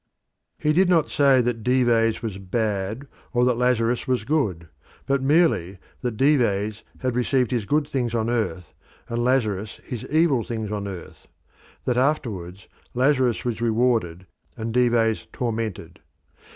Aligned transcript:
He 0.57 0.73
did 0.73 0.89
not 0.89 1.11
say 1.11 1.41
that 1.41 1.61
Dives 1.61 2.23
was 2.23 2.39
bad 2.39 3.05
or 3.33 3.45
that 3.45 3.53
Lazarus 3.53 4.07
was 4.07 4.23
good, 4.23 4.67
but 5.05 5.21
merely 5.21 5.77
that 6.01 6.17
Dives 6.17 6.81
had 7.01 7.15
received 7.15 7.51
his 7.51 7.65
good 7.65 7.87
things 7.87 8.15
on 8.15 8.27
earth 8.27 8.73
and 9.09 9.23
Lazarus 9.23 9.79
his 9.83 10.03
evil 10.07 10.43
things 10.43 10.71
on 10.71 10.87
earth, 10.87 11.27
that 11.85 11.97
afterwards 11.97 12.67
Lazarus 12.95 13.45
was 13.45 13.61
rewarded 13.61 14.25
and 14.57 14.73
Dives 14.73 15.27
tormented. 15.31 15.99